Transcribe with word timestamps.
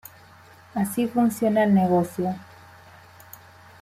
Así 0.73 1.07
funciona 1.07 1.63
el 1.63 1.75
negocio. 1.75 2.33